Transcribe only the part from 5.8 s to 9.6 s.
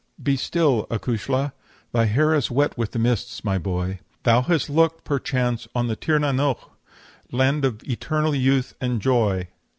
the Tir na n'oge, Land of eternal youth and joy!